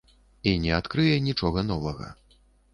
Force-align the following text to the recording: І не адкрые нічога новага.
І 0.51 0.53
не 0.63 0.71
адкрые 0.79 1.15
нічога 1.27 1.67
новага. 1.71 2.13